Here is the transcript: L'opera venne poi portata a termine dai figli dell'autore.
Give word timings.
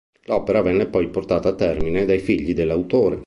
L'opera 0.23 0.63
venne 0.63 0.87
poi 0.87 1.09
portata 1.11 1.49
a 1.49 1.53
termine 1.53 2.05
dai 2.05 2.17
figli 2.17 2.55
dell'autore. 2.55 3.19